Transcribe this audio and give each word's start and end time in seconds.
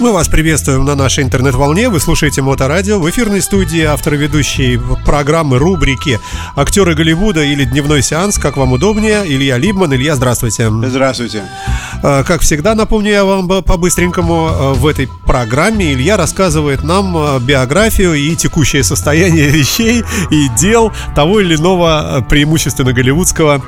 Мы 0.00 0.12
вас 0.12 0.28
приветствуем 0.28 0.86
на 0.86 0.94
нашей 0.94 1.24
интернет-волне. 1.24 1.90
Вы 1.90 2.00
слушаете 2.00 2.40
Моторадио. 2.40 2.98
В 2.98 3.10
эфирной 3.10 3.42
студии 3.42 3.82
автор 3.82 4.14
ведущей 4.14 4.80
программы, 5.04 5.58
рубрики 5.58 6.18
«Актеры 6.56 6.94
Голливуда» 6.94 7.44
или 7.44 7.64
«Дневной 7.64 8.02
сеанс», 8.02 8.38
как 8.38 8.56
вам 8.56 8.72
удобнее, 8.72 9.24
Илья 9.26 9.58
Либман. 9.58 9.92
Илья, 9.92 10.16
здравствуйте. 10.16 10.70
Здравствуйте. 10.70 11.42
А, 12.02 12.24
как 12.24 12.40
всегда, 12.40 12.74
напомню 12.74 13.10
я 13.10 13.24
вам 13.26 13.46
по-быстренькому, 13.46 14.48
а, 14.50 14.72
в 14.72 14.86
этой 14.86 15.06
программе 15.26 15.92
Илья 15.92 16.16
рассказывает 16.16 16.82
нам 16.82 17.14
а, 17.14 17.38
биографию 17.38 18.14
и 18.14 18.34
текущее 18.36 18.82
состояние 18.82 19.48
вещей 19.50 20.02
и 20.30 20.48
дел 20.58 20.92
того 21.14 21.40
или 21.40 21.56
иного 21.56 22.24
преимущественно 22.26 22.94
голливудского 22.94 23.62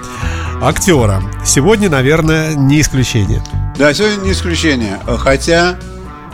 актера. 0.63 1.23
Сегодня, 1.45 1.91
наверное, 1.91 2.55
не 2.55 2.81
исключение. 2.81 3.43
Да, 3.77 3.93
сегодня 3.93 4.25
не 4.25 4.33
исключение. 4.33 4.99
Хотя 5.19 5.77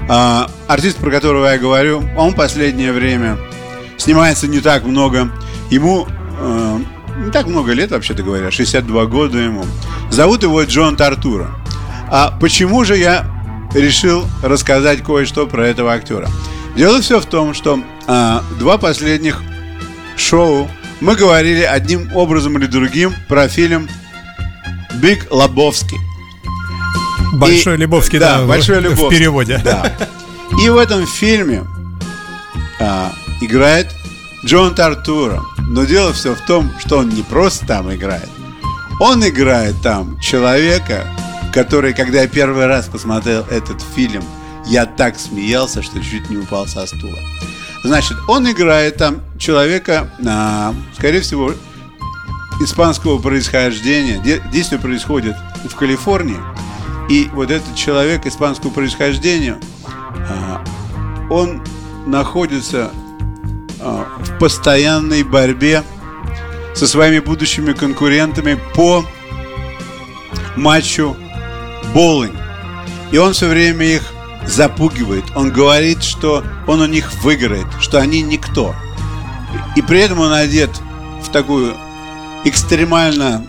а, 0.09 0.51
артист, 0.67 0.99
про 0.99 1.11
которого 1.11 1.47
я 1.47 1.59
говорю, 1.59 2.03
он 2.17 2.33
последнее 2.33 2.93
время 2.93 3.39
снимается 3.99 4.49
не 4.49 4.61
так 4.61 4.85
много. 4.85 5.31
Ему 5.71 6.07
э, 6.41 6.79
не 7.25 7.31
так 7.31 7.47
много 7.47 7.73
лет, 7.73 7.91
вообще-то 7.91 8.23
говоря, 8.23 8.51
62 8.51 9.07
года 9.07 9.39
ему. 9.39 9.65
Зовут 10.11 10.43
его 10.45 10.63
Джон 10.63 10.97
Тартура. 10.97 11.51
А 12.11 12.37
почему 12.41 12.85
же 12.85 12.97
я 12.97 13.27
решил 13.75 14.25
рассказать 14.43 15.03
кое-что 15.03 15.47
про 15.47 15.67
этого 15.67 15.93
актера? 15.93 16.29
Дело 16.75 17.03
все 17.03 17.21
в 17.21 17.27
том, 17.27 17.53
что 17.53 17.79
э, 18.07 18.39
два 18.59 18.79
последних 18.79 19.43
шоу 20.17 20.71
мы 21.01 21.17
говорили 21.17 21.63
одним 21.63 22.15
образом 22.17 22.57
или 22.59 22.67
другим 22.67 23.13
про 23.29 23.49
фильм 23.49 23.89
«Биг 24.95 25.27
Лобовский». 25.31 25.99
Большой 27.35 27.75
и, 27.75 27.77
Лебовский, 27.79 28.19
да, 28.19 28.39
да 28.39 28.47
Большой 28.47 28.81
Лебовский, 28.81 29.07
в 29.07 29.11
переводе. 29.11 29.61
Да. 29.65 29.93
И 30.63 30.69
в 30.69 30.77
этом 30.77 31.07
фильме 31.07 31.65
а, 32.81 33.13
играет 33.41 33.89
Джон 34.45 34.75
Тартура. 34.75 35.43
Но 35.69 35.85
дело 35.85 36.13
все 36.13 36.35
в 36.35 36.41
том, 36.47 36.71
что 36.79 36.99
он 36.99 37.11
не 37.11 37.23
просто 37.23 37.67
там 37.67 37.95
играет. 37.95 38.29
Он 39.01 39.27
играет 39.27 39.81
там 39.83 40.19
человека, 40.21 41.07
который, 41.53 41.93
когда 41.93 42.23
я 42.23 42.29
первый 42.29 42.67
раз 42.67 42.87
посмотрел 42.87 43.45
этот 43.51 43.83
фильм, 43.95 44.25
я 44.67 44.87
так 44.87 45.19
смеялся, 45.19 45.83
что 45.83 46.03
чуть 46.03 46.29
не 46.31 46.37
упал 46.37 46.67
со 46.67 46.87
стула. 46.87 47.19
Значит, 47.85 48.17
он 48.29 48.51
играет 48.51 48.97
там 48.97 49.21
человека, 49.39 50.11
а, 50.27 50.75
скорее 50.97 51.21
всего, 51.21 51.53
испанского 52.61 53.19
происхождения. 53.19 54.21
Действие 54.53 54.81
происходит 54.81 55.37
в 55.65 55.75
Калифорнии. 55.77 56.39
И 57.09 57.31
вот 57.33 57.51
этот 57.51 57.75
человек 57.75 58.27
испанского 58.27 58.71
происхождения, 58.71 59.59
а, 60.29 60.63
он 61.31 61.63
находится 62.07 62.91
а, 63.81 64.07
в 64.19 64.39
постоянной 64.39 65.23
борьбе 65.23 65.83
со 66.75 66.87
своими 66.87 67.19
будущими 67.19 67.73
конкурентами 67.73 68.59
по 68.75 69.05
матчу 70.57 71.17
боулинг. 71.95 72.37
И 73.11 73.17
он 73.17 73.33
все 73.33 73.49
время 73.49 73.87
их 73.87 74.03
запугивает. 74.47 75.25
Он 75.35 75.51
говорит, 75.51 76.03
что 76.03 76.45
он 76.67 76.81
у 76.81 76.87
них 76.87 77.13
выиграет, 77.23 77.67
что 77.81 77.99
они 77.99 78.23
никто. 78.23 78.75
И 79.77 79.83
при 79.83 80.01
этом 80.01 80.21
он 80.21 80.33
одет 80.33 80.71
в 81.23 81.31
такую 81.31 81.75
экстремально 82.45 83.47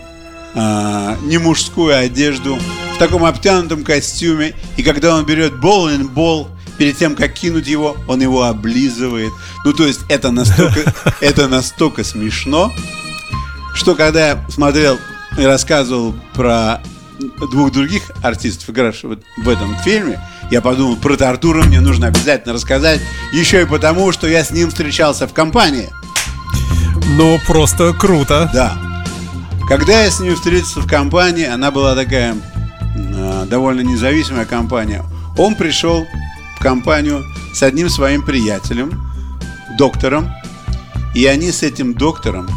э, 0.54 1.16
не 1.22 1.38
мужскую 1.38 1.96
одежду, 1.96 2.58
в 2.94 2.98
таком 2.98 3.24
обтянутом 3.24 3.84
костюме. 3.84 4.54
И 4.76 4.82
когда 4.82 5.16
он 5.16 5.24
берет 5.24 5.58
боулинг-бол, 5.58 6.48
перед 6.80 6.96
тем, 6.96 7.14
как 7.14 7.34
кинуть 7.34 7.66
его, 7.66 7.94
он 8.08 8.22
его 8.22 8.44
облизывает. 8.44 9.30
Ну, 9.66 9.74
то 9.74 9.86
есть 9.86 10.00
это 10.08 10.30
настолько, 10.30 10.94
это 11.20 11.46
настолько 11.46 12.04
смешно, 12.04 12.72
что 13.74 13.94
когда 13.94 14.28
я 14.28 14.44
смотрел 14.48 14.98
и 15.36 15.44
рассказывал 15.44 16.14
про 16.32 16.80
двух 17.52 17.70
других 17.70 18.10
артистов, 18.22 18.70
игравших 18.70 19.18
в 19.36 19.48
этом 19.48 19.76
фильме, 19.84 20.20
я 20.50 20.62
подумал, 20.62 20.96
про 20.96 21.14
Артура 21.16 21.62
мне 21.64 21.80
нужно 21.80 22.06
обязательно 22.06 22.54
рассказать, 22.54 23.00
еще 23.34 23.60
и 23.60 23.66
потому, 23.66 24.10
что 24.12 24.26
я 24.26 24.42
с 24.42 24.50
ним 24.50 24.70
встречался 24.70 25.28
в 25.28 25.34
компании. 25.34 25.90
Ну, 27.16 27.38
просто 27.46 27.92
круто. 27.92 28.50
Да. 28.54 28.89
Когда 29.70 30.02
я 30.02 30.10
с 30.10 30.18
ним 30.18 30.34
встретился 30.34 30.80
в 30.80 30.88
компании, 30.88 31.46
она 31.46 31.70
была 31.70 31.94
такая 31.94 32.34
э, 32.96 33.46
довольно 33.48 33.82
независимая 33.82 34.44
компания. 34.44 35.04
Он 35.38 35.54
пришел 35.54 36.08
в 36.56 36.60
компанию 36.60 37.24
с 37.54 37.62
одним 37.62 37.88
своим 37.88 38.22
приятелем, 38.22 39.00
доктором, 39.78 40.28
и 41.14 41.24
они 41.26 41.52
с 41.52 41.62
этим 41.62 41.94
доктором 41.94 42.48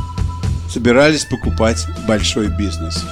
собирались 0.67 1.25
покупать 1.25 1.85
большой 2.07 2.47
бизнес. 2.47 3.05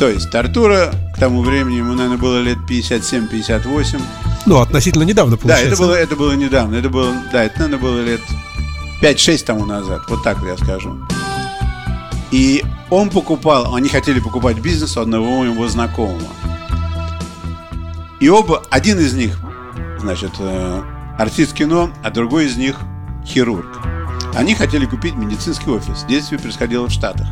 То 0.00 0.08
есть 0.08 0.34
Артура 0.34 0.90
к 1.14 1.20
тому 1.20 1.42
времени, 1.42 1.76
ему, 1.76 1.94
наверное, 1.94 2.18
было 2.18 2.40
лет 2.40 2.58
57-58. 2.68 4.02
Ну, 4.46 4.58
относительно 4.58 5.04
недавно, 5.04 5.36
получается. 5.36 5.68
Да, 5.68 5.74
это 5.74 5.80
было, 5.80 5.94
это 5.94 6.16
было 6.16 6.32
недавно. 6.32 6.74
Это 6.74 6.88
было, 6.88 7.14
да, 7.32 7.44
это, 7.44 7.60
наверное, 7.60 7.78
было 7.78 8.00
лет 8.04 8.20
5-6 9.00 9.44
тому 9.44 9.64
назад. 9.64 10.02
Вот 10.08 10.24
так 10.24 10.38
я 10.44 10.56
скажу. 10.56 10.98
И 12.36 12.62
он 12.90 13.08
покупал, 13.08 13.74
они 13.74 13.88
хотели 13.88 14.20
покупать 14.20 14.58
бизнес 14.58 14.98
у 14.98 15.00
одного 15.00 15.42
его 15.46 15.66
знакомого. 15.68 16.20
И 18.20 18.28
оба, 18.28 18.62
один 18.70 18.98
из 18.98 19.14
них, 19.14 19.38
значит, 19.98 20.32
э, 20.38 20.82
артист 21.18 21.54
кино, 21.54 21.90
а 22.04 22.10
другой 22.10 22.44
из 22.44 22.58
них 22.58 22.78
хирург. 23.24 23.78
Они 24.34 24.54
хотели 24.54 24.84
купить 24.84 25.14
медицинский 25.14 25.70
офис. 25.70 26.04
Действие 26.06 26.38
происходило 26.38 26.88
в 26.88 26.90
Штатах. 26.90 27.26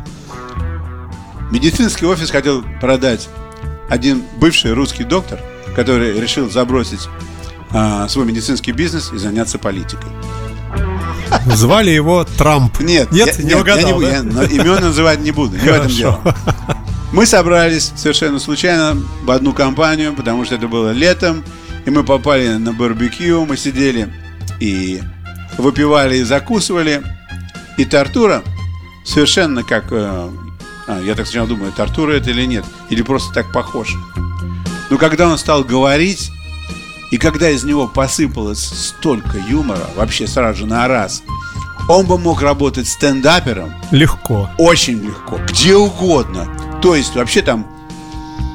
Медицинский 1.51 2.07
офис 2.07 2.31
хотел 2.31 2.63
продать 2.81 3.29
один 3.87 4.23
бывший 4.37 4.73
русский 4.73 5.03
доктор, 5.03 5.39
который 5.75 6.19
решил 6.19 6.49
забросить 6.49 7.07
а, 7.69 8.07
свой 8.07 8.25
медицинский 8.25 8.71
бизнес 8.71 9.13
и 9.13 9.19
заняться 9.19 9.59
политикой. 9.59 10.09
Звали 11.45 11.91
его 11.91 12.23
Трамп. 12.23 12.79
Нет, 12.79 13.11
нет, 13.11 13.37
я, 13.37 13.43
не 13.43 13.53
угадал, 13.53 14.01
я, 14.01 14.19
не, 14.19 14.31
да? 14.31 14.43
я 14.43 14.49
имен 14.49 14.81
называть 14.81 15.19
не 15.19 15.31
буду, 15.31 15.55
не 15.57 15.63
в 15.63 15.67
этом 15.67 15.87
дело. 15.87 16.35
Мы 17.11 17.25
собрались 17.25 17.91
совершенно 17.95 18.39
случайно 18.39 18.97
в 19.23 19.31
одну 19.31 19.53
компанию, 19.53 20.13
потому 20.13 20.43
что 20.43 20.55
это 20.55 20.67
было 20.67 20.91
летом, 20.91 21.43
и 21.85 21.89
мы 21.89 22.03
попали 22.03 22.49
на 22.55 22.73
барбекю, 22.73 23.45
мы 23.45 23.57
сидели 23.57 24.11
и 24.59 25.01
выпивали 25.57 26.17
и 26.17 26.23
закусывали, 26.23 27.03
и 27.77 27.85
Тартура 27.85 28.43
совершенно 29.05 29.63
как... 29.63 29.91
Э, 29.91 30.29
а, 30.87 31.01
я 31.01 31.15
так 31.15 31.25
сначала 31.25 31.47
думаю, 31.47 31.71
Тартура 31.71 32.13
это 32.13 32.31
или 32.31 32.45
нет, 32.45 32.65
или 32.89 33.01
просто 33.01 33.33
так 33.33 33.51
похож. 33.51 33.95
Но 34.89 34.97
когда 34.97 35.27
он 35.27 35.37
стал 35.37 35.63
говорить, 35.63 36.31
и 37.15 37.17
когда 37.17 37.49
из 37.49 37.63
него 37.63 37.87
посыпалось 37.87 38.59
столько 38.59 39.37
юмора, 39.37 39.87
вообще 39.95 40.27
сразу 40.27 40.59
же 40.59 40.65
на 40.65 40.85
раз, 40.89 41.23
он 41.87 42.05
бы 42.07 42.17
мог 42.17 42.41
работать 42.41 42.89
стендапером. 42.89 43.73
Легко. 43.91 44.49
Очень 44.57 45.01
легко. 45.01 45.39
Где 45.47 45.77
угодно. 45.77 46.45
То 46.81 46.93
есть 46.93 47.15
вообще 47.15 47.41
там 47.41 47.67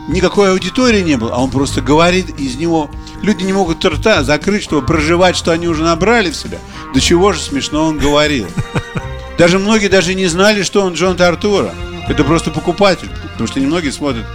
никакой 0.08 0.50
аудитории 0.50 1.00
не 1.00 1.16
было, 1.16 1.32
а 1.32 1.38
он 1.38 1.50
просто 1.50 1.80
говорит 1.80 2.38
из 2.38 2.56
него. 2.56 2.90
Люди 3.22 3.44
не 3.44 3.54
могут 3.54 3.82
рта 3.82 4.24
закрыть, 4.24 4.64
чтобы 4.64 4.86
проживать, 4.86 5.36
что 5.36 5.52
они 5.52 5.66
уже 5.66 5.82
набрали 5.82 6.30
в 6.30 6.36
себя. 6.36 6.58
До 6.92 7.00
чего 7.00 7.32
же 7.32 7.40
смешно 7.40 7.86
он 7.86 7.96
говорил. 7.96 8.46
Даже 9.38 9.58
многие 9.58 9.88
даже 9.88 10.12
не 10.12 10.26
знали, 10.26 10.64
что 10.64 10.82
он 10.82 10.92
Джон 10.92 11.16
Тартура. 11.16 11.72
Это 12.10 12.24
просто 12.24 12.50
покупатель. 12.50 13.08
Потому 13.32 13.46
что 13.46 13.58
немногие 13.58 13.90
смотрят 13.90 14.26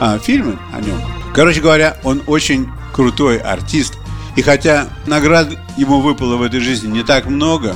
а, 0.00 0.18
фильмы 0.18 0.58
о 0.70 0.82
нем. 0.82 1.00
Короче 1.32 1.62
говоря, 1.62 1.96
он 2.04 2.20
очень 2.26 2.68
крутой 2.92 3.38
артист. 3.38 3.94
И 4.36 4.42
хотя 4.42 4.88
наград 5.06 5.48
ему 5.76 6.00
выпало 6.00 6.36
в 6.36 6.42
этой 6.42 6.60
жизни 6.60 6.88
не 6.88 7.02
так 7.02 7.26
много, 7.26 7.74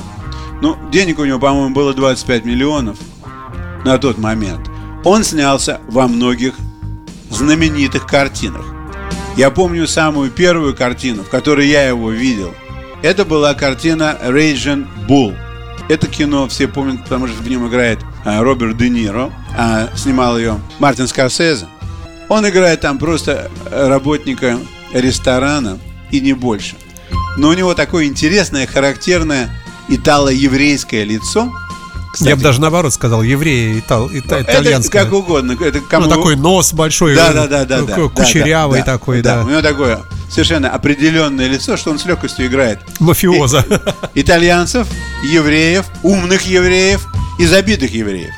ну, 0.61 0.77
денег 0.91 1.19
у 1.19 1.25
него, 1.25 1.39
по-моему, 1.39 1.73
было 1.73 1.93
25 1.93 2.45
миллионов 2.45 2.97
на 3.83 3.97
тот 3.97 4.17
момент. 4.17 4.69
Он 5.03 5.23
снялся 5.23 5.81
во 5.87 6.07
многих 6.07 6.55
знаменитых 7.29 8.07
картинах. 8.07 8.65
Я 9.37 9.51
помню 9.51 9.85
самую 9.85 10.31
первую 10.31 10.75
картину, 10.75 11.23
в 11.23 11.29
которой 11.29 11.67
я 11.67 11.87
его 11.87 12.09
видел. 12.09 12.53
Это 13.01 13.25
была 13.25 13.53
картина 13.53 14.17
Raging 14.23 14.87
Bull. 15.07 15.35
Это 15.89 16.07
кино 16.07 16.47
все 16.47 16.67
помнят, 16.67 17.03
потому 17.03 17.27
что 17.27 17.43
в 17.43 17.47
нем 17.47 17.67
играет 17.67 17.99
а, 18.23 18.41
Роберт 18.41 18.77
Де 18.77 18.89
Ниро, 18.89 19.31
а 19.55 19.89
снимал 19.95 20.37
ее 20.37 20.59
Мартин 20.79 21.07
Скорсезе. 21.07 21.67
Он 22.29 22.47
играет 22.49 22.81
там 22.81 22.97
просто 22.97 23.51
работника 23.69 24.57
ресторана 24.95 25.77
и 26.11 26.19
не 26.19 26.33
больше. 26.33 26.75
Но 27.37 27.49
у 27.49 27.53
него 27.53 27.73
такое 27.73 28.05
интересное, 28.05 28.65
характерное 28.65 29.49
итало-еврейское 29.89 31.03
лицо. 31.03 31.53
Кстати, 32.13 32.29
Я 32.29 32.35
бы 32.37 32.43
даже 32.43 32.61
наоборот 32.61 32.93
сказал, 32.93 33.23
евреи, 33.23 33.79
итал, 33.79 34.07
ита, 34.07 34.41
итальянское. 34.41 35.01
Это 35.01 35.09
как 35.09 35.13
угодно. 35.13 35.57
Это 35.59 35.81
кому... 35.81 36.05
Ну, 36.05 36.15
такой 36.15 36.37
нос 36.37 36.73
большой, 36.73 37.13
да, 37.13 37.33
да, 37.33 37.45
да, 37.47 37.65
да, 37.65 37.81
да, 37.81 37.95
кучерявый 38.07 38.79
да, 38.79 38.85
такой, 38.85 39.21
да. 39.21 39.35
да. 39.35 39.43
У 39.43 39.49
него 39.49 39.61
такое 39.61 39.99
совершенно 40.29 40.69
определенное 40.69 41.49
лицо, 41.49 41.75
что 41.75 41.91
он 41.91 41.99
с 41.99 42.05
легкостью 42.05 42.45
играет. 42.47 42.79
Мафиоза. 42.99 43.65
И, 44.13 44.21
итальянцев, 44.21 44.87
евреев, 45.25 45.85
умных 46.03 46.43
евреев 46.43 47.05
и 47.37 47.45
забитых 47.45 47.93
евреев. 47.93 48.31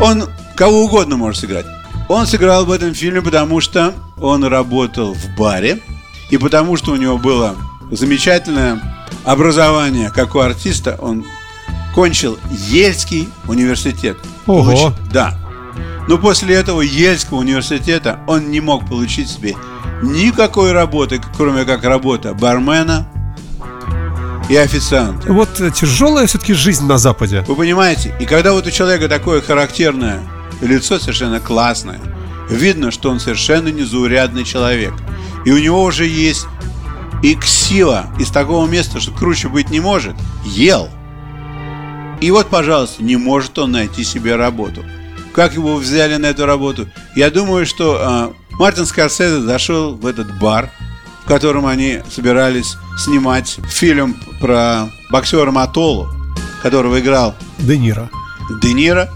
Он 0.00 0.28
кого 0.54 0.84
угодно 0.84 1.16
может 1.16 1.40
сыграть. 1.40 1.66
Он 2.08 2.28
сыграл 2.28 2.66
в 2.66 2.70
этом 2.70 2.94
фильме, 2.94 3.20
потому 3.20 3.60
что 3.60 3.94
он 4.16 4.44
работал 4.44 5.12
в 5.14 5.36
баре, 5.36 5.80
и 6.30 6.38
потому 6.38 6.76
что 6.76 6.92
у 6.92 6.96
него 6.96 7.18
было 7.18 7.56
замечательное 7.90 8.80
образование, 9.24 10.10
как 10.10 10.34
у 10.34 10.40
артиста. 10.40 10.98
Он 11.00 11.24
кончил 11.94 12.38
Ельский 12.50 13.28
университет. 13.46 14.16
Ого. 14.46 14.64
Получ... 14.64 14.94
Да. 15.12 15.38
Но 16.08 16.18
после 16.18 16.54
этого 16.54 16.82
Ельского 16.82 17.38
университета 17.38 18.20
он 18.26 18.50
не 18.50 18.60
мог 18.60 18.86
получить 18.86 19.30
себе 19.30 19.56
никакой 20.02 20.72
работы, 20.72 21.20
кроме 21.36 21.64
как 21.64 21.84
работа 21.84 22.34
бармена 22.34 23.08
и 24.50 24.56
официанта. 24.56 25.32
Вот 25.32 25.48
тяжелая 25.74 26.26
все-таки 26.26 26.52
жизнь 26.52 26.84
на 26.84 26.98
Западе. 26.98 27.42
Вы 27.48 27.56
понимаете? 27.56 28.14
И 28.20 28.26
когда 28.26 28.52
вот 28.52 28.66
у 28.66 28.70
человека 28.70 29.08
такое 29.08 29.40
характерное 29.40 30.20
лицо, 30.60 30.98
совершенно 30.98 31.40
классное, 31.40 32.00
видно, 32.50 32.90
что 32.90 33.10
он 33.10 33.20
совершенно 33.20 33.68
незаурядный 33.68 34.44
человек. 34.44 34.92
И 35.44 35.52
у 35.52 35.58
него 35.58 35.82
уже 35.82 36.06
есть 36.06 36.46
и 37.22 37.34
ксила 37.34 38.06
из 38.18 38.30
такого 38.30 38.66
места, 38.66 39.00
что 39.00 39.12
круче 39.12 39.48
быть 39.48 39.70
не 39.70 39.80
может, 39.80 40.14
ел. 40.44 40.88
И 42.20 42.30
вот, 42.30 42.48
пожалуйста, 42.48 43.02
не 43.02 43.16
может 43.16 43.58
он 43.58 43.72
найти 43.72 44.04
себе 44.04 44.36
работу. 44.36 44.84
Как 45.32 45.54
его 45.54 45.76
взяли 45.76 46.16
на 46.16 46.26
эту 46.26 46.46
работу? 46.46 46.88
Я 47.16 47.30
думаю, 47.30 47.66
что 47.66 48.34
э, 48.50 48.54
Мартин 48.58 48.86
Скорсезе 48.86 49.40
зашел 49.40 49.94
в 49.94 50.06
этот 50.06 50.38
бар, 50.38 50.70
в 51.24 51.28
котором 51.28 51.66
они 51.66 52.02
собирались 52.10 52.76
снимать 52.98 53.58
фильм 53.68 54.16
про 54.40 54.90
боксера 55.10 55.50
Матолу, 55.50 56.08
которого 56.62 57.00
играл 57.00 57.34
Де 57.58 57.76
Ниро. 57.78 58.10
Де 58.62 58.72
Ниро. 58.72 59.10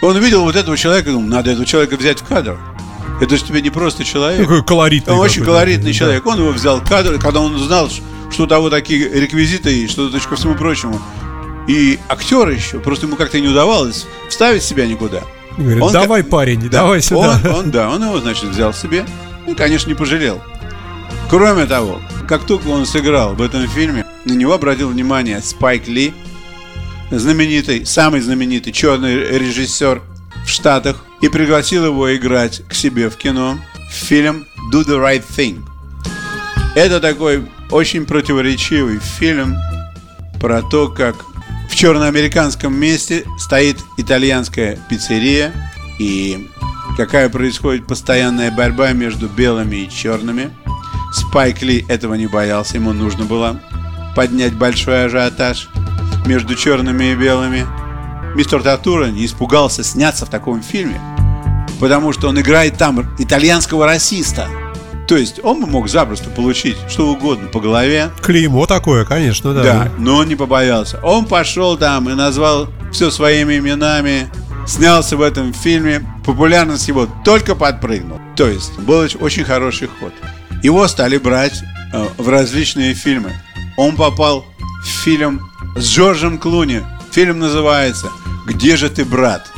Он 0.00 0.16
увидел 0.16 0.42
вот 0.42 0.56
этого 0.56 0.76
человека 0.76 1.10
и 1.10 1.12
думал, 1.12 1.28
надо 1.28 1.50
этого 1.50 1.66
человека 1.66 1.96
взять 1.96 2.20
в 2.20 2.24
кадр. 2.24 2.58
Это 3.22 3.36
же 3.36 3.44
тебе 3.44 3.62
не 3.62 3.70
просто 3.70 4.04
человек. 4.04 4.40
Такой 4.40 4.64
колоритный. 4.64 5.14
Он 5.14 5.20
очень 5.20 5.44
колоритный 5.44 5.92
да. 5.92 5.98
человек. 5.98 6.26
Он 6.26 6.40
его 6.40 6.50
взял 6.50 6.80
кадр, 6.82 7.20
когда 7.20 7.40
он 7.40 7.54
узнал, 7.54 7.88
что 7.88 8.42
у 8.42 8.46
того 8.48 8.68
такие 8.68 9.08
реквизиты 9.08 9.72
и 9.72 9.86
что-то 9.86 10.18
ко 10.18 10.34
всему 10.34 10.56
прочему. 10.56 11.00
И 11.68 12.00
актер 12.08 12.48
еще, 12.48 12.80
просто 12.80 13.06
ему 13.06 13.14
как-то 13.14 13.38
не 13.38 13.46
удавалось 13.46 14.06
вставить 14.28 14.64
себя 14.64 14.88
никуда. 14.88 15.22
Говорит, 15.56 15.82
он, 15.82 15.92
давай, 15.92 16.24
парень, 16.24 16.62
да, 16.62 16.68
давай 16.68 17.00
сюда. 17.00 17.40
Он, 17.44 17.54
он, 17.54 17.70
да, 17.70 17.90
он 17.90 18.02
его, 18.02 18.18
значит, 18.18 18.46
взял 18.46 18.74
себе 18.74 19.06
и, 19.46 19.54
конечно, 19.54 19.88
не 19.88 19.94
пожалел. 19.94 20.42
Кроме 21.30 21.66
того, 21.66 22.00
как 22.26 22.44
только 22.44 22.66
он 22.66 22.86
сыграл 22.86 23.36
в 23.36 23.42
этом 23.42 23.68
фильме, 23.68 24.04
на 24.24 24.32
него 24.32 24.52
обратил 24.52 24.88
внимание 24.88 25.40
Спайк 25.40 25.86
Ли, 25.86 26.12
знаменитый, 27.12 27.86
самый 27.86 28.20
знаменитый 28.20 28.72
черный 28.72 29.14
режиссер 29.38 30.02
в 30.44 30.48
Штатах, 30.48 31.04
и 31.22 31.28
пригласил 31.28 31.86
его 31.86 32.14
играть 32.14 32.62
к 32.68 32.74
себе 32.74 33.08
в 33.08 33.16
кино 33.16 33.58
в 33.88 33.94
фильм 33.94 34.46
Do 34.72 34.84
the 34.84 34.98
Right 34.98 35.24
Thing. 35.36 35.64
Это 36.74 37.00
такой 37.00 37.48
очень 37.70 38.04
противоречивый 38.04 38.98
фильм 38.98 39.56
про 40.40 40.62
то, 40.62 40.88
как 40.88 41.16
в 41.70 41.74
черноамериканском 41.74 42.74
месте 42.74 43.24
стоит 43.38 43.78
итальянская 43.96 44.78
пиццерия 44.90 45.52
и 45.98 46.48
какая 46.96 47.28
происходит 47.28 47.86
постоянная 47.86 48.50
борьба 48.50 48.92
между 48.92 49.28
белыми 49.28 49.76
и 49.76 49.90
черными. 49.90 50.50
Спайк 51.12 51.62
Ли 51.62 51.84
этого 51.88 52.14
не 52.14 52.26
боялся, 52.26 52.76
ему 52.76 52.92
нужно 52.92 53.24
было 53.24 53.60
поднять 54.16 54.54
большой 54.54 55.06
ажиотаж 55.06 55.68
между 56.26 56.54
черными 56.54 57.12
и 57.12 57.14
белыми. 57.14 57.66
Мистер 58.34 58.62
Татура 58.62 59.06
не 59.06 59.26
испугался 59.26 59.84
сняться 59.84 60.26
в 60.26 60.30
таком 60.30 60.62
фильме, 60.62 61.00
потому 61.82 62.12
что 62.12 62.28
он 62.28 62.40
играет 62.40 62.78
там 62.78 63.12
итальянского 63.18 63.86
расиста– 63.86 64.46
то 65.08 65.16
есть 65.16 65.40
он 65.42 65.60
бы 65.60 65.66
мог 65.66 65.88
запросто 65.88 66.30
получить 66.30 66.76
что 66.88 67.08
угодно 67.08 67.48
по 67.48 67.60
голове. 67.60 68.10
Клеймо 68.22 68.66
такое, 68.66 69.04
конечно, 69.04 69.52
да. 69.52 69.62
Да, 69.62 69.92
но 69.98 70.18
он 70.18 70.28
не 70.28 70.36
побоялся. 70.36 71.00
Он 71.02 71.26
пошел 71.26 71.76
там 71.76 72.08
и 72.08 72.14
назвал 72.14 72.68
все 72.92 73.10
своими 73.10 73.58
именами, 73.58 74.30
снялся 74.66 75.16
в 75.16 75.22
этом 75.22 75.52
фильме. 75.52 76.02
Популярность 76.24 76.88
его 76.88 77.08
только 77.24 77.54
подпрыгнул. 77.54 78.20
То 78.36 78.46
есть 78.46 78.78
был 78.78 79.06
очень 79.20 79.44
хороший 79.44 79.88
ход. 79.88 80.14
Его 80.62 80.86
стали 80.88 81.18
брать 81.18 81.60
э, 81.92 82.06
в 82.16 82.28
различные 82.28 82.94
фильмы. 82.94 83.32
Он 83.76 83.96
попал 83.96 84.46
в 84.82 84.86
фильм 84.86 85.42
с 85.76 85.84
Джорджем 85.84 86.38
Клуни. 86.38 86.80
Фильм 87.10 87.40
называется 87.40 88.08
«Где 88.46 88.76
же 88.76 88.88
ты, 88.88 89.04
брат?». 89.04 89.51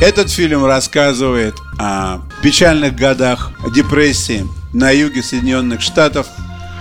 Этот 0.00 0.30
фильм 0.30 0.64
рассказывает 0.64 1.56
о 1.78 2.20
печальных 2.42 2.96
годах 2.96 3.50
депрессии 3.74 4.46
на 4.72 4.90
юге 4.90 5.22
Соединенных 5.22 5.82
Штатов, 5.82 6.26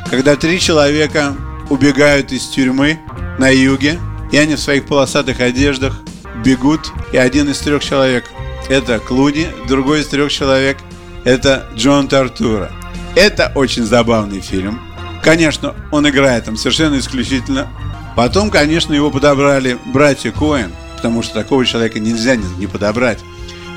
когда 0.10 0.38
три 0.38 0.58
человека 0.58 1.36
убегают 1.70 2.32
из 2.32 2.48
тюрьмы 2.48 2.98
на 3.38 3.50
юге, 3.50 4.00
и 4.32 4.38
они 4.38 4.56
в 4.56 4.60
своих 4.62 4.86
полосатых 4.86 5.42
одеждах 5.42 6.00
бегут, 6.46 6.94
и 7.12 7.18
один 7.18 7.50
из 7.50 7.60
трех 7.60 7.84
человек– 7.84 8.24
это 8.70 9.00
Клуни, 9.00 9.48
другой 9.68 10.00
из 10.00 10.08
трех 10.08 10.32
человек– 10.32 10.78
это 11.26 11.68
Джон 11.76 12.08
Тартура. 12.08 12.72
Это 13.16 13.52
очень 13.54 13.84
забавный 13.84 14.40
фильм. 14.40 14.80
Конечно, 15.22 15.76
он 15.92 16.08
играет 16.08 16.46
там 16.46 16.56
совершенно 16.56 16.98
исключительно. 16.98 17.68
Потом, 18.16 18.50
конечно, 18.50 18.94
его 18.94 19.12
подобрали 19.12 19.78
братья 19.88 20.32
Коэн, 20.32 20.72
потому 21.00 21.24
что 21.24 21.34
такого 21.34 21.66
человека 21.66 22.00
нельзя 22.00 22.36
не 22.36 22.68
подобрать. 22.68 23.20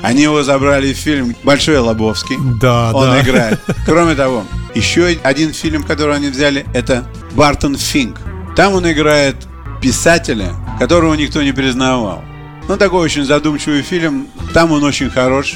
Они 0.01 0.23
его 0.23 0.43
забрали 0.43 0.93
в 0.93 0.97
фильм 0.97 1.33
«Большой 1.43 1.77
Лобовский». 1.77 2.35
Да, 2.59 2.91
Он 2.93 3.07
да. 3.07 3.21
играет. 3.21 3.59
Кроме 3.85 4.15
того, 4.15 4.43
еще 4.75 5.17
один 5.23 5.53
фильм, 5.53 5.83
который 5.83 6.15
они 6.15 6.27
взяли, 6.27 6.65
это 6.73 7.05
«Бартон 7.31 7.77
Финк». 7.77 8.19
Там 8.57 8.73
он 8.73 8.91
играет 8.91 9.37
писателя, 9.81 10.53
которого 10.77 11.13
никто 11.13 11.41
не 11.41 11.53
признавал. 11.53 12.21
Ну, 12.67 12.75
такой 12.75 12.99
очень 12.99 13.23
задумчивый 13.23 13.81
фильм. 13.81 14.27
Там 14.53 14.73
он 14.73 14.83
очень 14.83 15.09
хорош. 15.09 15.55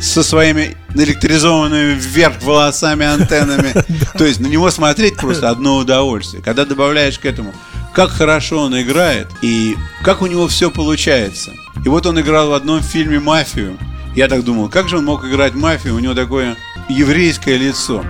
Со 0.00 0.22
своими 0.22 0.76
электризованными 0.94 1.94
вверх 1.94 2.42
волосами, 2.42 3.06
антеннами. 3.06 3.72
То 4.18 4.24
есть 4.24 4.38
на 4.38 4.46
него 4.46 4.70
смотреть 4.70 5.16
просто 5.16 5.48
одно 5.48 5.76
удовольствие. 5.78 6.42
Когда 6.42 6.64
добавляешь 6.66 7.18
к 7.18 7.24
этому, 7.24 7.52
как 7.98 8.10
хорошо 8.10 8.60
он 8.60 8.80
играет 8.80 9.26
и 9.42 9.76
как 10.02 10.22
у 10.22 10.26
него 10.26 10.46
все 10.46 10.70
получается– 10.70 11.52
и 11.84 11.88
вот 11.88 12.06
он 12.06 12.20
играл 12.20 12.50
в 12.50 12.52
одном 12.54 12.82
фильме 12.82 13.20
мафию. 13.20 13.78
Я 14.14 14.28
так 14.28 14.44
думал, 14.44 14.68
как 14.68 14.88
же 14.88 14.98
он 14.98 15.04
мог 15.04 15.24
играть 15.24 15.54
мафию? 15.54 15.94
У 15.94 15.98
него 15.98 16.14
такое 16.14 16.56
еврейское 16.88 17.56
лицо. 17.56 18.04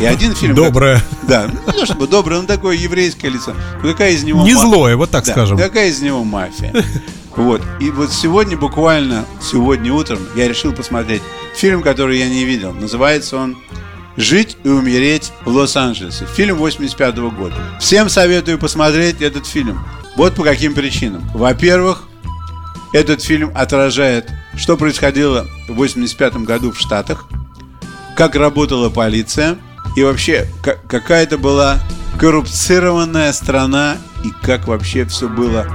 И 0.00 0.04
один 0.04 0.34
фильм... 0.34 0.54
Доброе. 0.54 0.96
Как, 0.96 1.28
да, 1.28 1.50
ну, 1.66 1.72
то 1.72 1.86
чтобы 1.86 2.06
доброе, 2.06 2.40
но 2.40 2.46
такое 2.46 2.76
еврейское 2.76 3.28
лицо. 3.28 3.54
Ну, 3.82 3.90
какая 3.90 4.12
из 4.12 4.24
него... 4.24 4.42
Не 4.42 4.54
ма... 4.54 4.60
злое, 4.60 4.96
вот 4.96 5.10
так 5.10 5.24
да, 5.24 5.32
скажем. 5.32 5.56
Какая 5.56 5.88
из 5.88 6.00
него 6.02 6.24
мафия? 6.24 6.74
Вот. 7.36 7.62
И 7.80 7.90
вот 7.90 8.12
сегодня, 8.12 8.56
буквально 8.56 9.24
сегодня 9.42 9.92
утром, 9.92 10.20
я 10.36 10.46
решил 10.46 10.72
посмотреть 10.72 11.22
фильм, 11.56 11.82
который 11.82 12.18
я 12.18 12.28
не 12.28 12.44
видел. 12.44 12.72
Называется 12.72 13.36
он 13.36 13.56
«Жить 14.16 14.56
и 14.64 14.68
умереть 14.68 15.32
в 15.44 15.50
Лос-Анджелесе». 15.50 16.26
Фильм 16.26 16.58
85 16.58 17.16
-го 17.16 17.34
года. 17.34 17.56
Всем 17.80 18.08
советую 18.08 18.58
посмотреть 18.58 19.20
этот 19.20 19.46
фильм. 19.46 19.84
Вот 20.16 20.34
по 20.34 20.44
каким 20.44 20.74
причинам. 20.74 21.28
Во-первых, 21.34 22.04
этот 22.92 23.22
фильм 23.22 23.50
отражает, 23.56 24.30
что 24.56 24.76
происходило 24.76 25.46
в 25.68 25.74
85 25.74 26.44
году 26.44 26.70
в 26.70 26.78
Штатах, 26.78 27.26
как 28.16 28.36
работала 28.36 28.88
полиция 28.88 29.58
и 29.96 30.04
вообще 30.04 30.46
какая 30.62 31.24
это 31.24 31.36
была 31.36 31.80
коррупцированная 32.18 33.32
страна 33.32 33.96
и 34.24 34.30
как 34.46 34.68
вообще 34.68 35.04
все 35.06 35.28
было 35.28 35.66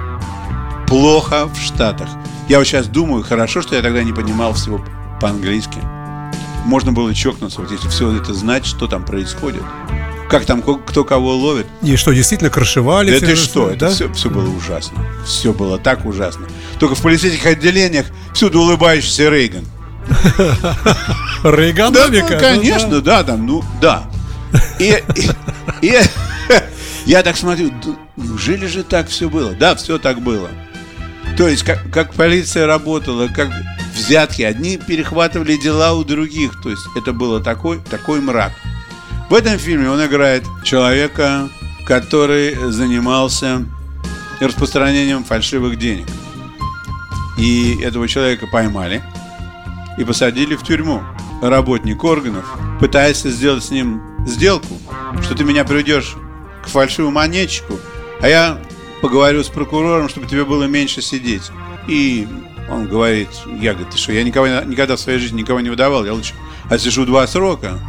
плохо 0.87 1.47
в 1.47 1.57
Штатах. 1.57 2.07
Я 2.47 2.57
вот 2.57 2.65
сейчас 2.65 2.87
думаю, 2.87 3.23
хорошо, 3.23 3.61
что 3.61 3.75
я 3.75 3.81
тогда 3.81 4.01
не 4.01 4.13
понимал 4.13 4.53
всего 4.53 4.83
по-английски. 5.19 5.77
Можно 6.69 6.91
было 6.91 7.15
чокнуться, 7.15 7.61
вот 7.61 7.71
если 7.71 7.87
все 7.87 8.15
это 8.15 8.31
знать, 8.31 8.63
что 8.63 8.85
там 8.85 9.03
происходит. 9.03 9.63
как 10.29 10.45
там 10.45 10.61
кто 10.61 11.03
кого 11.03 11.35
ловит. 11.35 11.65
И 11.81 11.95
что, 11.95 12.13
действительно 12.13 12.51
крышевали? 12.51 13.19
Да 13.19 13.25
ты 13.25 13.35
что, 13.35 13.69
да? 13.69 13.73
это 13.73 13.89
все, 13.89 14.13
все 14.13 14.29
было 14.29 14.47
ужасно. 14.47 15.03
Все 15.25 15.51
было 15.51 15.79
так 15.79 16.05
ужасно. 16.05 16.45
Только 16.77 16.93
в 16.93 17.01
полицейских 17.01 17.43
отделениях 17.47 18.05
всюду 18.35 18.61
улыбающийся 18.61 19.31
Рейган. 19.31 19.65
Рейгономика. 21.43 22.33
ну, 22.35 22.39
конечно, 22.39 23.01
да, 23.01 23.23
там, 23.23 23.47
ну, 23.47 23.63
да. 23.81 24.03
И, 24.77 25.01
я 27.07 27.23
так 27.23 27.35
смотрю, 27.35 27.71
«Да 27.83 27.95
неужели 28.15 28.67
же 28.67 28.83
так 28.83 29.07
все 29.07 29.27
было? 29.27 29.53
Да, 29.53 29.73
все 29.73 29.97
так 29.97 30.21
было. 30.21 30.49
То 31.35 31.47
есть, 31.47 31.63
как, 31.63 31.91
как 31.91 32.13
полиция 32.13 32.67
работала, 32.67 33.27
как 33.27 33.49
взятки, 33.99 34.41
одни 34.41 34.77
перехватывали 34.77 35.57
дела 35.57 35.93
у 35.93 36.03
других. 36.03 36.61
То 36.61 36.69
есть, 36.69 36.83
это 36.95 37.13
было 37.13 37.39
такой, 37.41 37.79
такой 37.79 38.21
мрак. 38.21 38.53
В 39.29 39.33
этом 39.33 39.57
фильме 39.57 39.89
он 39.89 40.03
играет 40.03 40.43
человека, 40.63 41.49
который 41.85 42.55
занимался 42.71 43.65
распространением 44.39 45.23
фальшивых 45.23 45.77
денег. 45.77 46.07
И 47.37 47.79
этого 47.81 48.07
человека 48.07 48.47
поймали 48.47 49.03
и 49.97 50.03
посадили 50.03 50.55
в 50.55 50.63
тюрьму. 50.63 51.01
Работник 51.41 52.03
органов, 52.03 52.45
пытаясь 52.79 53.21
сделать 53.21 53.63
с 53.63 53.71
ним 53.71 54.01
сделку, 54.27 54.77
что 55.21 55.35
ты 55.35 55.45
меня 55.45 55.63
приведешь 55.63 56.15
к 56.63 56.67
фальшивому 56.67 57.13
монетчику, 57.13 57.79
а 58.21 58.27
я 58.27 58.59
поговорю 59.01 59.43
с 59.43 59.47
прокурором, 59.47 60.09
чтобы 60.09 60.27
тебе 60.27 60.43
было 60.43 60.65
меньше 60.65 61.01
сидеть. 61.01 61.51
И 61.87 62.27
он 62.71 62.87
говорит, 62.87 63.29
я 63.59 63.73
говорю, 63.73 63.89
ты 63.91 63.97
что, 63.97 64.11
я 64.11 64.23
никого, 64.23 64.47
никогда 64.47 64.95
в 64.95 64.99
своей 64.99 65.19
жизни 65.19 65.41
никого 65.41 65.59
не 65.59 65.69
выдавал, 65.69 66.05
я 66.05 66.13
лучше 66.13 66.33
отсижу 66.69 67.05
два 67.05 67.25
срока, 67.27 67.79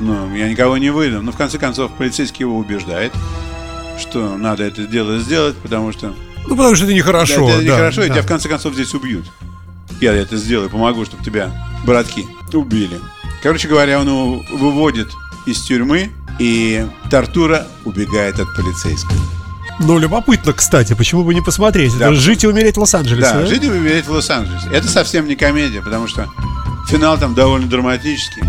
ну, 0.00 0.34
я 0.34 0.48
никого 0.48 0.78
не 0.78 0.90
выдам. 0.90 1.24
Но 1.24 1.32
в 1.32 1.36
конце 1.36 1.58
концов 1.58 1.92
полицейский 1.92 2.40
его 2.40 2.56
убеждает, 2.56 3.12
что 3.98 4.36
надо 4.36 4.64
это 4.64 4.86
дело 4.86 5.18
сделать, 5.18 5.56
потому 5.56 5.92
что 5.92 6.14
Ну, 6.46 6.56
потому 6.56 6.74
что 6.76 6.84
это 6.84 6.94
нехорошо. 6.94 7.46
да, 7.46 7.52
это 7.54 7.58
да, 7.58 7.64
нехорошо, 7.64 8.02
и 8.02 8.08
да. 8.08 8.14
тебя 8.14 8.22
в 8.22 8.26
конце 8.26 8.48
концов 8.48 8.74
здесь 8.74 8.94
убьют. 8.94 9.26
Я 10.00 10.12
это 10.14 10.36
сделаю, 10.36 10.70
помогу, 10.70 11.04
чтобы 11.04 11.24
тебя, 11.24 11.50
братки, 11.84 12.26
убили. 12.52 13.00
Короче 13.42 13.68
говоря, 13.68 14.00
он 14.00 14.08
его 14.08 14.44
выводит 14.52 15.08
из 15.46 15.60
тюрьмы, 15.62 16.10
и 16.38 16.86
Тартура 17.10 17.66
убегает 17.84 18.38
от 18.38 18.54
полицейского. 18.54 19.18
Ну, 19.80 19.98
любопытно, 19.98 20.52
кстати, 20.52 20.94
почему 20.94 21.22
бы 21.22 21.34
не 21.34 21.40
посмотреть? 21.40 21.96
Да. 21.98 22.06
Это 22.06 22.14
жить 22.14 22.42
и 22.44 22.48
умереть 22.48 22.76
в 22.76 22.80
Лос-Анджелесе. 22.80 23.32
Да, 23.32 23.40
да? 23.40 23.46
жить 23.46 23.62
и 23.62 23.70
умереть 23.70 24.06
в 24.06 24.12
Лос-Анджелесе. 24.12 24.68
Это 24.72 24.88
совсем 24.88 25.26
не 25.28 25.36
комедия, 25.36 25.80
потому 25.80 26.08
что 26.08 26.28
финал 26.88 27.16
там 27.18 27.34
довольно 27.34 27.68
драматический. 27.68 28.42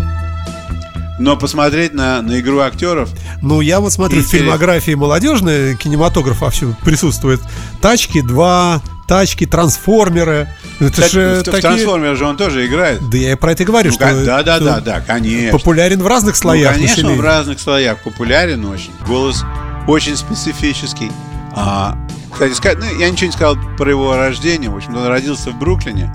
Но 1.20 1.36
посмотреть 1.36 1.92
на, 1.92 2.22
на 2.22 2.40
игру 2.40 2.60
актеров, 2.60 3.10
Ну, 3.42 3.60
я 3.60 3.80
вот 3.80 3.92
смотрю, 3.92 4.22
в 4.22 4.26
фильмографии 4.26 4.92
молодежной 4.92 5.76
кинематограф 5.76 6.40
вообще 6.40 6.74
присутствует. 6.82 7.40
Тачки 7.82 8.22
2, 8.22 8.82
тачки, 9.06 9.44
трансформеры. 9.44 10.48
Это 10.80 10.90
Кстати, 10.92 11.12
же 11.12 11.34
в, 11.34 11.40
в 11.40 11.44
такие... 11.44 11.60
«Трансформерах» 11.60 12.16
же 12.16 12.24
он 12.24 12.38
тоже 12.38 12.66
играет. 12.66 13.06
Да 13.10 13.18
я 13.18 13.32
и 13.32 13.34
про 13.34 13.52
это 13.52 13.64
и 13.64 13.66
говорю, 13.66 13.90
Ну, 13.90 13.94
что, 13.94 14.24
да, 14.24 14.42
да, 14.42 14.56
что 14.56 14.64
да, 14.64 14.80
да, 14.80 15.00
конечно. 15.00 15.58
популярен 15.58 16.02
в 16.02 16.06
разных 16.06 16.36
слоях 16.36 16.72
ну, 16.72 16.78
конечно, 16.78 17.02
населения. 17.02 17.20
в 17.20 17.24
разных 17.24 17.60
слоях 17.60 17.98
популярен 17.98 18.64
очень. 18.64 18.92
Голос 19.06 19.44
очень 19.90 20.16
специфический. 20.16 21.10
А, 21.52 21.96
кстати, 22.30 22.52
ска- 22.52 22.76
ну, 22.78 22.98
я 22.98 23.10
ничего 23.10 23.26
не 23.26 23.32
сказал 23.32 23.56
про 23.76 23.90
его 23.90 24.16
рождение. 24.16 24.70
В 24.70 24.76
общем, 24.76 24.96
он 24.96 25.06
родился 25.06 25.50
в 25.50 25.58
Бруклине. 25.58 26.14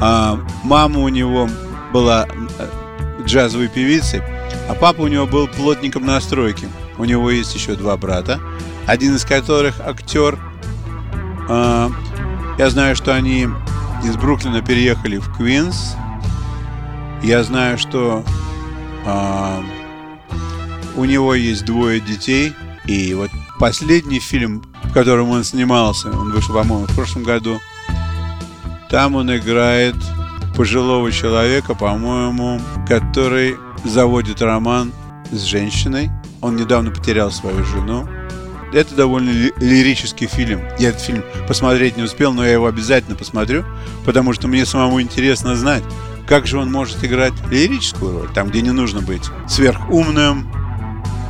А, 0.00 0.38
мама 0.62 1.00
у 1.00 1.08
него 1.08 1.48
была 1.92 2.26
э, 2.28 2.68
джазовой 3.24 3.68
певицей, 3.68 4.22
а 4.68 4.74
папа 4.74 5.02
у 5.02 5.08
него 5.08 5.26
был 5.26 5.48
плотником 5.48 6.04
на 6.04 6.20
стройке. 6.20 6.68
У 6.98 7.04
него 7.04 7.30
есть 7.30 7.54
еще 7.54 7.74
два 7.74 7.96
брата, 7.96 8.38
один 8.86 9.16
из 9.16 9.24
которых 9.24 9.80
актер. 9.80 10.38
А, 11.48 11.90
я 12.58 12.70
знаю, 12.70 12.96
что 12.96 13.14
они 13.14 13.48
из 14.04 14.16
Бруклина 14.16 14.60
переехали 14.60 15.16
в 15.16 15.34
Квинс. 15.34 15.94
Я 17.22 17.42
знаю, 17.44 17.78
что 17.78 18.22
а, 19.06 19.62
у 20.96 21.04
него 21.06 21.34
есть 21.34 21.64
двое 21.64 21.98
детей. 22.00 22.52
И 22.86 23.14
вот 23.14 23.30
последний 23.58 24.20
фильм, 24.20 24.62
в 24.84 24.92
котором 24.92 25.30
он 25.30 25.44
снимался, 25.44 26.10
он 26.10 26.30
вышел, 26.32 26.54
по-моему, 26.54 26.86
в 26.86 26.94
прошлом 26.94 27.24
году, 27.24 27.60
там 28.90 29.16
он 29.16 29.34
играет 29.36 29.96
пожилого 30.56 31.10
человека, 31.10 31.74
по-моему, 31.74 32.60
который 32.86 33.56
заводит 33.84 34.40
роман 34.40 34.92
с 35.30 35.42
женщиной. 35.42 36.10
Он 36.40 36.56
недавно 36.56 36.90
потерял 36.90 37.30
свою 37.32 37.64
жену. 37.64 38.08
Это 38.72 38.94
довольно 38.94 39.30
ли- 39.30 39.52
лирический 39.58 40.26
фильм. 40.28 40.60
Я 40.78 40.90
этот 40.90 41.02
фильм 41.02 41.24
посмотреть 41.48 41.96
не 41.96 42.04
успел, 42.04 42.32
но 42.32 42.44
я 42.44 42.52
его 42.52 42.66
обязательно 42.66 43.16
посмотрю, 43.16 43.64
потому 44.04 44.32
что 44.32 44.48
мне 44.48 44.64
самому 44.64 45.00
интересно 45.00 45.56
знать, 45.56 45.82
как 46.26 46.46
же 46.46 46.58
он 46.58 46.70
может 46.70 47.04
играть 47.04 47.32
лирическую 47.50 48.20
роль, 48.20 48.32
там, 48.32 48.48
где 48.48 48.62
не 48.62 48.72
нужно 48.72 49.00
быть 49.00 49.22
сверхумным 49.48 50.48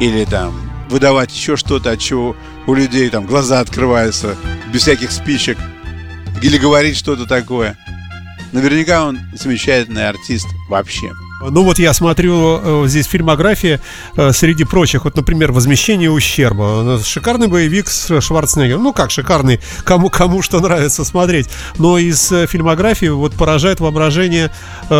или 0.00 0.24
там 0.24 0.54
выдавать 0.88 1.34
еще 1.34 1.56
что-то, 1.56 1.90
от 1.92 2.00
чего 2.00 2.36
у 2.66 2.74
людей 2.74 3.08
там 3.10 3.26
глаза 3.26 3.60
открываются 3.60 4.36
без 4.72 4.82
всяких 4.82 5.10
спичек, 5.10 5.58
или 6.42 6.58
говорить 6.58 6.96
что-то 6.96 7.26
такое. 7.26 7.76
Наверняка 8.52 9.04
он 9.04 9.18
замечательный 9.34 10.08
артист 10.08 10.46
вообще. 10.68 11.12
Ну 11.42 11.62
вот 11.62 11.78
я 11.78 11.92
смотрю 11.92 12.84
э, 12.84 12.88
здесь 12.88 13.06
фильмография 13.06 13.80
э, 14.16 14.32
среди 14.32 14.64
прочих, 14.64 15.04
вот, 15.04 15.16
например, 15.16 15.52
«Возмещение 15.52 16.10
ущерба». 16.10 16.98
Э, 16.98 17.04
Шикарный 17.04 17.46
боевик 17.46 17.88
с 17.88 18.20
Шварценеггером. 18.20 18.82
Ну 18.82 18.92
как 18.94 19.10
шикарный, 19.10 19.60
кому, 19.84 20.08
кому 20.08 20.40
что 20.40 20.60
нравится 20.60 21.04
смотреть. 21.04 21.48
Но 21.78 21.98
из 21.98 22.28
фильмографии 22.28 23.06
вот 23.06 23.34
поражает 23.34 23.80
воображение, 23.80 24.50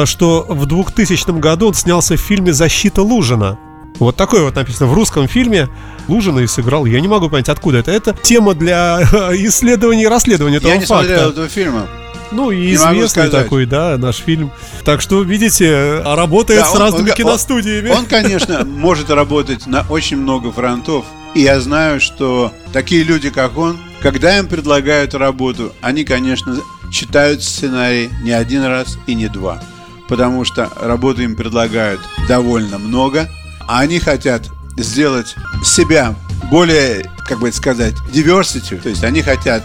что 0.05 0.45
в 0.49 0.67
2000 0.67 1.39
году 1.41 1.69
он 1.69 1.75
снялся 1.75 2.17
в 2.17 2.21
фильме 2.21 2.53
«Защита 2.53 3.03
Лужина». 3.03 3.59
Вот 3.99 4.17
такой 4.17 4.43
вот 4.43 4.55
написано 4.57 4.89
в 4.89 4.95
русском 4.95 5.27
фильме. 5.29 5.69
Лужина 6.09 6.41
и 6.41 6.47
сыграл. 6.47 6.85
Я 6.87 7.01
не 7.01 7.09
могу 7.09 7.29
понять, 7.29 7.49
откуда 7.49 7.79
это. 7.79 7.91
Это 7.91 8.13
тема 8.23 8.55
для 8.55 9.01
исследования 9.33 10.05
и 10.05 10.07
расследования 10.07 10.59
этого 10.59 10.71
Я 10.73 10.77
не 10.79 10.85
факта. 10.85 11.07
смотрел 11.07 11.31
этого 11.31 11.49
фильма. 11.49 11.87
Ну 12.33 12.51
и 12.51 12.57
Не 12.69 12.75
известный 12.75 13.31
такой, 13.31 13.67
да, 13.67 13.97
наш 13.99 14.17
фильм. 14.17 14.51
Так 14.85 15.01
что, 15.01 15.23
видите, 15.23 16.01
работает 16.05 16.61
Да, 16.61 16.67
с 16.67 16.75
он- 16.75 16.81
разными 16.81 17.11
он- 17.11 17.17
киностудиями. 17.17 17.89
Он, 17.91 18.05
конечно, 18.09 18.65
может 18.65 19.11
работать 19.11 19.67
на 19.67 19.85
очень 19.89 20.17
много 20.19 20.53
фронтов. 20.53 21.05
И 21.35 21.41
я 21.43 21.61
знаю, 21.61 22.01
что 22.01 22.53
такие 22.73 23.03
люди, 23.05 23.31
как 23.31 23.57
он, 23.59 23.79
когда 24.01 24.39
им 24.39 24.47
предлагают 24.49 25.15
работу, 25.15 25.73
они, 25.81 26.05
конечно, 26.05 26.57
читают 26.91 27.43
сценарий 27.43 28.11
не 28.23 28.31
один 28.33 28.65
раз 28.65 28.99
и 29.07 29.15
не 29.15 29.29
два. 29.29 29.63
Потому 30.09 30.45
что 30.45 30.71
работы 30.81 31.25
им 31.25 31.37
предлагают 31.37 32.01
довольно 32.29 32.79
много, 32.79 33.29
они 33.69 33.99
хотят 33.99 34.49
сделать 34.77 35.35
себя 35.65 36.15
более, 36.51 37.11
как 37.27 37.41
бы 37.41 37.49
это 37.49 37.57
сказать, 37.57 37.95
diversity. 38.13 38.81
То 38.81 38.89
есть 38.89 39.05
они 39.05 39.23
хотят 39.23 39.65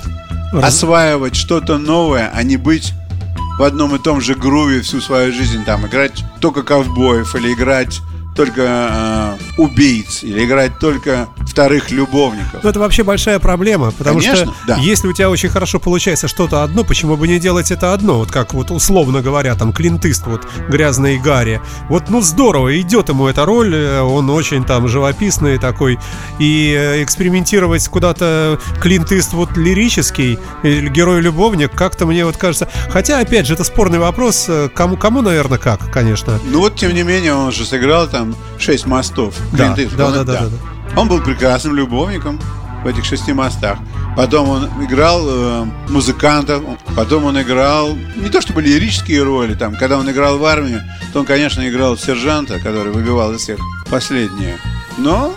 Раз- 0.53 0.75
осваивать 0.75 1.35
что-то 1.35 1.77
новое, 1.77 2.31
а 2.33 2.43
не 2.43 2.57
быть 2.57 2.93
в 3.57 3.63
одном 3.63 3.95
и 3.95 3.99
том 3.99 4.21
же 4.21 4.35
груве 4.35 4.81
всю 4.81 5.01
свою 5.01 5.31
жизнь, 5.31 5.63
там, 5.65 5.85
играть 5.85 6.23
только 6.39 6.63
ковбоев 6.63 7.35
или 7.35 7.53
играть 7.53 7.99
только 8.35 9.37
э, 9.37 9.37
убийц 9.57 10.23
или 10.23 10.45
играть 10.45 10.79
только 10.79 11.27
вторых 11.45 11.91
любовников. 11.91 12.61
Ну, 12.63 12.69
это 12.69 12.79
вообще 12.79 13.03
большая 13.03 13.39
проблема, 13.39 13.91
потому 13.91 14.19
Конечно, 14.19 14.45
что 14.45 14.55
да. 14.67 14.77
если 14.77 15.07
у 15.07 15.13
тебя 15.13 15.29
очень 15.29 15.49
хорошо 15.49 15.79
получается 15.79 16.27
что-то 16.27 16.63
одно, 16.63 16.83
почему 16.83 17.17
бы 17.17 17.27
не 17.27 17.39
делать 17.39 17.71
это 17.71 17.93
одно? 17.93 18.19
Вот 18.19 18.31
как 18.31 18.53
вот 18.53 18.71
условно 18.71 19.21
говоря, 19.21 19.55
там 19.55 19.73
Клинт 19.73 20.05
Иствуд, 20.05 20.41
грязный 20.69 21.19
Гарри. 21.19 21.61
Вот, 21.89 22.09
ну, 22.09 22.21
здорово, 22.21 22.79
идет 22.79 23.09
ему 23.09 23.27
эта 23.27 23.45
роль, 23.45 23.75
э, 23.75 24.01
он 24.01 24.29
очень 24.29 24.63
там 24.63 24.87
живописный 24.87 25.57
такой, 25.57 25.99
и 26.39 26.73
э, 26.77 27.03
экспериментировать 27.03 27.87
куда-то 27.89 28.59
Клинт 28.81 29.11
Иствуд 29.11 29.57
лирический, 29.57 30.39
герой-любовник, 30.63 31.71
как-то 31.71 32.05
мне 32.05 32.25
вот 32.25 32.37
кажется... 32.37 32.69
Хотя, 32.89 33.19
опять 33.19 33.45
же, 33.45 33.55
это 33.55 33.63
спорный 33.63 33.99
вопрос, 33.99 34.45
э, 34.47 34.69
кому, 34.73 34.95
кому 34.95 35.21
наверное, 35.21 35.57
как, 35.57 35.91
конечно. 35.91 36.39
Ну 36.45 36.59
вот, 36.59 36.75
тем 36.75 36.93
не 36.93 37.03
менее, 37.03 37.33
он 37.33 37.51
же 37.51 37.65
сыграл 37.65 38.07
там 38.07 38.20
шесть 38.59 38.85
мостов. 38.85 39.35
Да, 39.53 39.73
Клинт 39.73 39.95
да, 39.95 40.05
Он- 40.07 40.13
да, 40.13 40.23
да, 40.23 40.41
да, 40.43 40.99
Он 40.99 41.07
был 41.07 41.21
прекрасным 41.21 41.75
любовником 41.75 42.39
в 42.83 42.87
этих 42.87 43.05
шести 43.05 43.33
мостах. 43.33 43.77
Потом 44.17 44.49
он 44.49 44.65
играл 44.83 45.21
э, 45.25 45.65
музыканта, 45.89 46.61
потом 46.97 47.25
он 47.25 47.41
играл 47.41 47.95
не 48.17 48.29
то 48.29 48.41
чтобы 48.41 48.61
лирические 48.61 49.23
роли, 49.23 49.53
там, 49.53 49.75
когда 49.75 49.97
он 49.97 50.09
играл 50.11 50.37
в 50.37 50.43
армии, 50.45 50.81
то 51.13 51.19
он, 51.19 51.25
конечно, 51.25 51.67
играл 51.69 51.97
сержанта, 51.97 52.59
который 52.59 52.91
выбивал 52.91 53.31
из 53.33 53.41
всех 53.41 53.57
последнее. 53.89 54.57
Но 54.97 55.33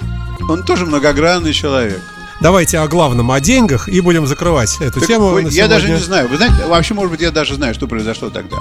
он 0.49 0.65
тоже 0.65 0.87
многогранный 0.87 1.53
человек. 1.53 2.01
Давайте 2.41 2.79
о 2.81 2.89
главном, 2.89 3.31
о 3.31 3.41
деньгах, 3.41 3.89
и 3.89 4.01
будем 4.01 4.27
закрывать 4.27 4.77
эту 4.81 4.99
Так, 4.99 5.09
тему. 5.09 5.39
я 5.39 5.69
даже 5.69 5.89
не 5.89 5.99
знаю. 6.01 6.29
Вы 6.29 6.37
знаете, 6.37 6.67
вообще, 6.67 6.95
может 6.95 7.13
быть, 7.13 7.21
я 7.21 7.31
даже 7.31 7.55
знаю, 7.55 7.75
что 7.75 7.87
произошло 7.87 8.29
тогда. 8.29 8.57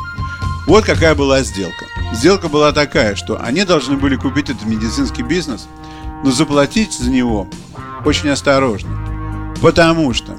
Вот 0.68 0.86
какая 0.86 1.15
была 1.15 1.42
сделка. 1.42 1.86
Сделка 2.13 2.48
была 2.48 2.72
такая, 2.72 3.15
что 3.15 3.41
они 3.41 3.65
должны 3.65 3.98
были 3.98 4.15
купить 4.15 4.50
этот 4.50 4.65
медицинский 4.65 5.24
бизнес 5.24 5.67
но 6.24 6.32
заплатить 6.32 6.93
за 6.93 7.10
него 7.12 7.48
очень 8.05 8.29
осторожно. 8.29 8.89
Потому 9.62 10.13
что, 10.13 10.36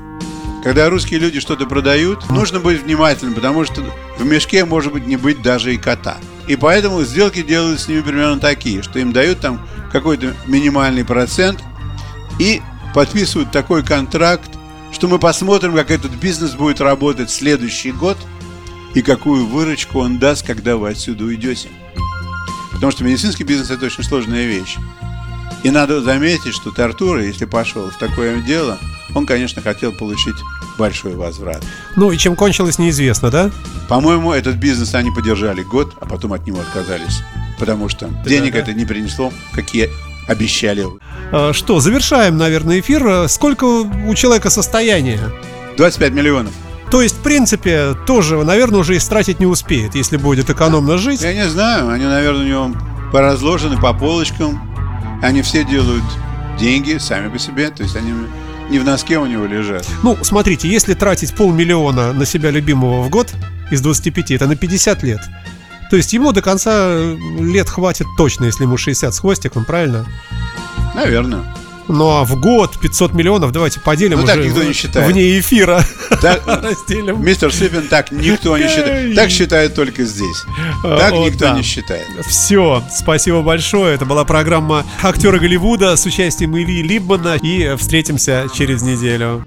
когда 0.63 0.89
русские 0.89 1.21
люди 1.21 1.41
что-то 1.41 1.67
продают, 1.67 2.29
нужно 2.31 2.59
быть 2.59 2.83
внимательным, 2.83 3.35
потому 3.35 3.65
что 3.65 3.83
в 4.19 4.25
мешке 4.25 4.65
может 4.65 4.93
быть 4.93 5.07
не 5.07 5.17
быть 5.17 5.43
даже 5.43 5.75
и 5.75 5.79
кота. 5.79 6.17
И 6.49 6.57
поэтому 6.57 7.03
сделки 7.05 7.43
делают 7.43 7.81
с 7.81 7.89
ними 7.89 8.01
примерно 8.01 8.41
такие, 8.41 8.83
что 8.83 8.99
им 8.99 9.13
дают 9.13 9.41
там 9.41 9.67
какой-то 9.93 10.35
минимальный 10.47 11.05
процент 11.05 11.63
и 12.39 12.61
подписывают 12.95 13.51
такой 13.53 13.83
контракт, 13.83 14.51
что 14.91 15.09
мы 15.09 15.19
посмотрим, 15.19 15.75
как 15.75 15.91
этот 15.91 16.13
бизнес 16.13 16.53
будет 16.53 16.81
работать 16.81 17.31
следующий 17.31 17.93
год 17.93 18.17
и 18.95 19.03
какую 19.03 19.47
выручку 19.47 19.99
он 19.99 20.19
даст, 20.19 20.47
когда 20.47 20.77
вы 20.77 20.91
отсюда 20.91 21.25
уйдете. 21.25 21.69
Потому 22.73 22.93
что 22.93 23.05
медицинский 23.05 23.45
бизнес– 23.45 23.71
это 23.71 23.87
очень 23.87 24.05
сложная 24.05 24.47
вещь. 24.47 24.77
И 25.63 25.71
надо 25.71 26.03
заметить, 26.03 26.55
что 26.55 26.71
Тартура, 26.71 27.25
если 27.25 27.45
пошел 27.47 27.89
в 27.91 27.99
такое 27.99 28.41
дело, 28.43 28.79
он, 29.15 29.27
конечно, 29.27 29.63
хотел 29.63 29.93
получить 29.93 30.37
большой 30.79 31.15
возврат. 31.15 31.65
Ну 31.97 32.13
и 32.13 32.19
чем 32.19 32.37
кончилось, 32.37 32.79
неизвестно, 32.79 33.31
да? 33.31 33.51
По-моему, 33.89 34.33
этот 34.33 34.57
бизнес 34.57 34.95
они 34.95 35.11
поддержали 35.11 35.63
год, 35.63 35.95
а 36.01 36.07
потом 36.07 36.33
от 36.33 36.47
него 36.47 36.61
отказались. 36.61 37.23
Потому 37.59 37.89
что 37.89 38.09
да, 38.09 38.29
денег 38.29 38.53
да. 38.53 38.59
это 38.59 38.73
не 38.75 38.85
принесло, 38.85 39.33
какие 39.53 39.89
обещали. 40.29 40.85
А, 41.33 41.53
что, 41.53 41.81
завершаем, 41.81 42.37
наверное, 42.37 42.81
эфир. 42.81 43.29
Сколько 43.29 43.65
у 43.65 44.15
человека 44.15 44.51
состояния? 44.51 45.21
25 45.77 46.13
миллионов. 46.13 46.53
То 46.95 47.03
есть, 47.03 47.17
в 47.17 47.23
принципе, 47.23 47.97
тоже, 48.07 48.45
наверное, 48.45 48.79
уже 48.79 48.97
истратить 48.97 49.41
не 49.41 49.47
успеет, 49.47 49.97
если 49.97 50.17
будет 50.17 50.49
экономно 50.49 50.97
жить. 50.97 51.23
Я 51.23 51.35
не 51.35 51.49
знаю, 51.49 51.89
они, 51.89 52.05
наверное, 52.05 52.43
у 52.43 52.47
него 52.47 52.77
поразложены 53.11 53.77
по 53.81 53.93
полочкам. 53.93 54.61
Они 55.21 55.43
все 55.43 55.65
делают 55.65 56.05
деньги 56.57 56.99
сами 56.99 57.31
по 57.31 57.37
себе, 57.37 57.71
то 57.71 57.83
есть 57.83 57.97
они 57.97 58.13
не 58.71 58.79
в 58.79 58.85
носке 58.85 59.19
у 59.19 59.27
него 59.27 59.45
лежат. 59.45 59.85
Ну, 60.05 60.17
смотрите, 60.23 60.69
если 60.69 60.95
тратить 60.95 61.35
полмиллиона 61.35 62.13
на 62.13 62.25
себя 62.27 62.53
любимого 62.53 63.03
в 63.03 63.11
год 63.11 63.35
из 63.73 63.81
25, 63.81 64.31
это 64.31 64.47
на 64.47 64.55
50 64.55 65.03
лет. 65.03 65.21
То 65.91 65.97
есть 65.97 66.13
ему 66.13 66.31
до 66.31 66.43
конца 66.43 66.97
лет 67.41 67.69
хватит 67.69 68.07
точно, 68.17 68.45
если 68.45 68.63
ему 68.63 68.77
60 68.77 69.13
с 69.13 69.19
хвостиком, 69.19 69.65
правильно? 69.65 70.07
Наверное. 70.95 71.43
Ну 71.89 72.09
а 72.09 72.25
в 72.25 72.41
год 72.41 72.79
500 72.81 73.13
миллионов 73.13 73.53
давайте 73.53 73.81
поделим 73.81 74.21
ну, 74.21 74.27
так 74.27 74.39
никто 74.39 74.63
не 74.63 74.73
считает. 74.73 75.11
вне 75.11 75.39
эфира. 75.39 75.85
Так, 76.23 76.43
разделим. 76.63 77.23
Мистер 77.25 77.53
Сипин 77.53 77.89
так 77.89 78.11
никто 78.11 78.57
не 78.57 78.69
считает. 78.69 79.15
Так 79.15 79.31
считает 79.31 79.75
только 79.75 80.05
здесь. 80.05 80.45
Так 80.83 81.13
О, 81.13 81.27
никто 81.27 81.47
да. 81.47 81.57
не 81.57 81.63
считает. 81.63 82.07
Все, 82.27 82.83
спасибо 82.91 83.43
большое. 83.43 83.95
Это 83.95 84.05
была 84.05 84.25
программа 84.25 84.85
актера 85.03 85.39
Голливуда 85.39 85.97
с 85.97 86.07
участием 86.07 86.57
Ильи 86.57 86.83
Либмана. 86.83 87.37
И 87.43 87.77
встретимся 87.77 88.47
через 88.55 88.83
неделю. 88.83 89.45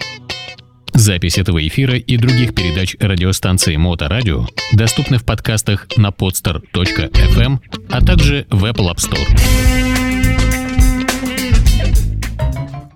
Запись 0.94 1.38
этого 1.38 1.65
эфира 1.65 1.96
и 1.96 2.17
других 2.17 2.56
передач 2.56 2.96
радиостанции 3.00 3.75
Моторадио 3.75 4.48
доступны 4.74 5.20
в 5.20 5.25
подкастах 5.25 5.88
на 5.96 6.10
podster.fm, 6.10 7.60
а 7.89 8.01
также 8.03 8.48
в 8.50 8.65
Apple 8.65 8.91
App 8.91 8.98
Store. 8.98 9.87